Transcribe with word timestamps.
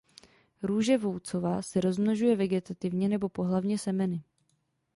Růže 0.63 0.97
Woodsova 0.97 1.61
se 1.61 1.81
rozmnožuje 1.81 2.35
vegetativně 2.35 3.09
nebo 3.09 3.29
pohlavně 3.29 3.77
semeny. 3.77 4.23